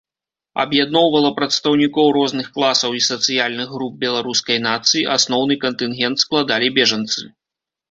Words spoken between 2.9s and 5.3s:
і сацыяльных груп беларускай нацыі,